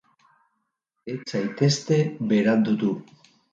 [1.13, 2.01] Ez zaitezte
[2.35, 2.93] berandutu.